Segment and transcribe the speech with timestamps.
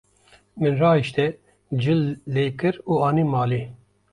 [0.59, 1.27] Min rahiştê,
[1.81, 2.03] cil
[2.33, 3.63] lê kir û anî malê.